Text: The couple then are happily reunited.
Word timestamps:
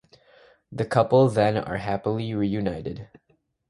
The 0.71 0.83
couple 0.83 1.29
then 1.29 1.57
are 1.57 1.77
happily 1.77 2.33
reunited. 2.33 3.07